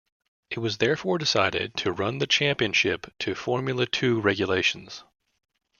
It 0.49 0.57
was 0.57 0.77
therefore 0.79 1.19
decided 1.19 1.77
to 1.77 1.91
run 1.91 2.17
the 2.17 2.25
Championship 2.25 3.13
to 3.19 3.35
Formula 3.35 3.85
Two 3.85 4.19
regulations. 4.19 5.03